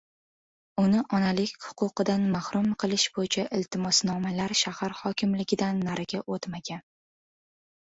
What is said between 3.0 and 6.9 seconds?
bo‘yicha iltimosnomalar shahar hokimligidan nariga o‘tmagan.